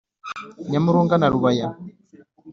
[0.69, 1.67] nyamurunga na rubaya.